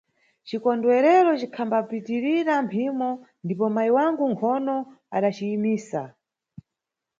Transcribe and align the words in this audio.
Cikondwerero 0.47 1.31
cikhambapitirira 1.39 2.53
mphimo 2.65 3.09
ndipo 3.43 3.65
mayi 3.75 3.91
wangu 3.97 4.23
mʼgono 4.33 4.75
adaciyimisa. 5.15 6.01